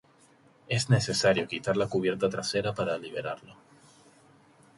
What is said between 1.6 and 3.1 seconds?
la cubierta trasera para